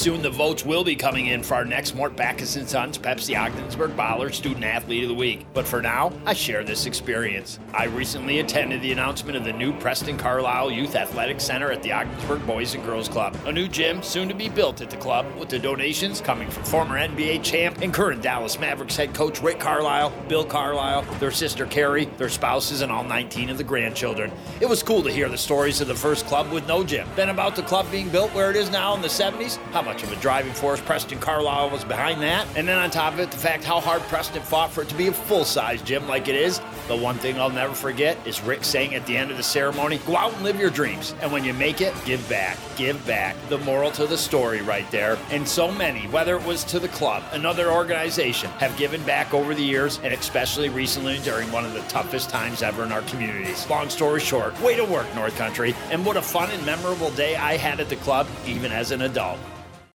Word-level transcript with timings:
soon 0.00 0.22
the 0.22 0.30
votes 0.30 0.64
will 0.64 0.82
be 0.82 0.96
coming 0.96 1.26
in 1.26 1.42
for 1.42 1.56
our 1.56 1.64
next 1.64 1.94
Mort 1.94 2.16
Backus 2.16 2.52
& 2.52 2.66
Sons 2.66 2.96
Pepsi 2.96 3.38
Ogdensburg 3.38 3.90
Baller 3.90 4.32
Student 4.32 4.64
Athlete 4.64 5.02
of 5.02 5.10
the 5.10 5.14
Week. 5.14 5.44
But 5.52 5.68
for 5.68 5.82
now, 5.82 6.10
I 6.24 6.32
share 6.32 6.64
this 6.64 6.86
experience. 6.86 7.58
I 7.74 7.84
recently 7.84 8.40
attended 8.40 8.80
the 8.80 8.92
announcement 8.92 9.36
of 9.36 9.44
the 9.44 9.52
new 9.52 9.74
Preston 9.74 10.16
Carlisle 10.16 10.70
Youth 10.70 10.96
Athletic 10.96 11.38
Center 11.38 11.70
at 11.70 11.82
the 11.82 11.92
Ogdensburg 11.92 12.46
Boys 12.46 12.74
and 12.74 12.82
Girls 12.82 13.10
Club. 13.10 13.36
A 13.44 13.52
new 13.52 13.68
gym 13.68 14.02
soon 14.02 14.26
to 14.28 14.34
be 14.34 14.48
built 14.48 14.80
at 14.80 14.88
the 14.88 14.96
club 14.96 15.26
with 15.38 15.50
the 15.50 15.58
donations 15.58 16.22
coming 16.22 16.48
from 16.48 16.64
former 16.64 16.98
NBA 16.98 17.42
champ 17.42 17.82
and 17.82 17.92
current 17.92 18.22
Dallas 18.22 18.58
Mavericks 18.58 18.96
head 18.96 19.12
coach 19.12 19.42
Rick 19.42 19.60
Carlisle, 19.60 20.14
Bill 20.30 20.46
Carlisle, 20.46 21.02
their 21.18 21.30
sister 21.30 21.66
Carrie, 21.66 22.06
their 22.16 22.30
spouses, 22.30 22.80
and 22.80 22.90
all 22.90 23.04
19 23.04 23.50
of 23.50 23.58
the 23.58 23.64
grandchildren. 23.64 24.32
It 24.62 24.68
was 24.68 24.82
cool 24.82 25.02
to 25.02 25.12
hear 25.12 25.28
the 25.28 25.36
stories 25.36 25.82
of 25.82 25.88
the 25.88 25.94
first 25.94 26.24
club 26.24 26.50
with 26.50 26.66
no 26.66 26.82
gym. 26.82 27.06
Then 27.16 27.28
about 27.28 27.54
the 27.54 27.64
club 27.64 27.90
being 27.90 28.08
built 28.08 28.32
where 28.32 28.48
it 28.48 28.56
is 28.56 28.70
now 28.70 28.94
in 28.94 29.02
the 29.02 29.08
70s, 29.08 29.58
how 29.72 29.89
much 29.90 30.04
of 30.04 30.12
a 30.12 30.16
driving 30.20 30.52
force 30.52 30.80
Preston 30.80 31.18
Carlisle 31.18 31.68
was 31.70 31.82
behind 31.82 32.22
that, 32.22 32.46
and 32.54 32.68
then 32.68 32.78
on 32.78 32.92
top 32.92 33.14
of 33.14 33.18
it, 33.18 33.28
the 33.32 33.36
fact 33.36 33.64
how 33.64 33.80
hard 33.80 34.00
Preston 34.02 34.40
fought 34.40 34.70
for 34.70 34.82
it 34.82 34.88
to 34.88 34.94
be 34.94 35.08
a 35.08 35.12
full 35.12 35.44
size 35.44 35.82
gym 35.82 36.06
like 36.06 36.28
it 36.28 36.36
is. 36.36 36.60
The 36.86 36.94
one 36.94 37.16
thing 37.16 37.40
I'll 37.40 37.50
never 37.50 37.74
forget 37.74 38.16
is 38.24 38.40
Rick 38.40 38.62
saying 38.62 38.94
at 38.94 39.04
the 39.06 39.16
end 39.16 39.32
of 39.32 39.36
the 39.36 39.42
ceremony, 39.42 39.98
go 40.06 40.16
out 40.16 40.32
and 40.32 40.44
live 40.44 40.60
your 40.60 40.70
dreams. 40.70 41.16
And 41.20 41.32
when 41.32 41.42
you 41.42 41.52
make 41.54 41.80
it, 41.80 41.92
give 42.04 42.26
back, 42.28 42.56
give 42.76 43.04
back. 43.04 43.34
The 43.48 43.58
moral 43.58 43.90
to 43.92 44.06
the 44.06 44.16
story 44.16 44.62
right 44.62 44.88
there. 44.92 45.18
And 45.30 45.46
so 45.46 45.72
many, 45.72 46.06
whether 46.06 46.36
it 46.36 46.46
was 46.46 46.62
to 46.64 46.78
the 46.78 46.88
club, 46.88 47.24
another 47.32 47.72
organization, 47.72 48.48
have 48.58 48.76
given 48.76 49.02
back 49.02 49.34
over 49.34 49.56
the 49.56 49.62
years, 49.62 49.98
and 50.04 50.14
especially 50.14 50.68
recently 50.68 51.18
during 51.24 51.50
one 51.50 51.64
of 51.64 51.72
the 51.72 51.82
toughest 51.82 52.30
times 52.30 52.62
ever 52.62 52.84
in 52.84 52.92
our 52.92 53.02
communities. 53.02 53.68
Long 53.68 53.90
story 53.90 54.20
short, 54.20 54.60
way 54.62 54.76
to 54.76 54.84
work, 54.84 55.12
North 55.16 55.36
Country. 55.36 55.74
And 55.90 56.06
what 56.06 56.16
a 56.16 56.22
fun 56.22 56.48
and 56.52 56.64
memorable 56.64 57.10
day 57.10 57.34
I 57.34 57.56
had 57.56 57.80
at 57.80 57.88
the 57.88 57.96
club, 57.96 58.28
even 58.46 58.70
as 58.70 58.92
an 58.92 59.02
adult. 59.02 59.40